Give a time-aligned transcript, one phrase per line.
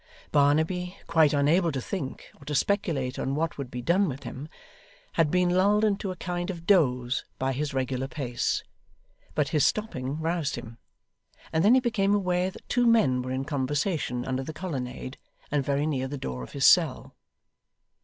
[0.31, 4.49] Barnaby, quite unable to think, or to speculate on what would be done with him,
[5.11, 8.63] had been lulled into a kind of doze by his regular pace;
[9.35, 10.79] but his stopping roused him;
[11.53, 15.19] and then he became aware that two men were in conversation under the colonnade,
[15.51, 17.15] and very near the door of his cell.